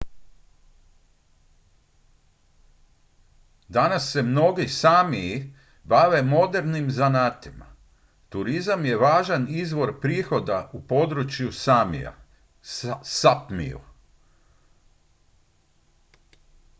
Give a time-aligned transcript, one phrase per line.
[3.69, 7.65] danas se mnogi sámiji bave modernim zanatima.
[8.29, 12.15] turizam je važan izvor prihoda u području samija
[13.03, 13.79] sápmiju